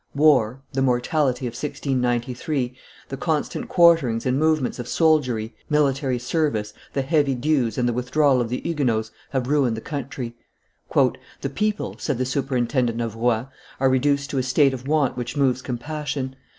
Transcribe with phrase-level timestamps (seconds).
[0.15, 2.75] "War, the mortality of 1693,
[3.09, 8.41] the, constant quarterings and movements of soldiery, military service, the heavy dues, and the withdrawal
[8.41, 10.35] of the Huguenots have ruined the country."
[10.95, 13.45] "The people," said the superintendent of Rouen,
[13.79, 16.35] "are reduced to a state of want which moves compassion.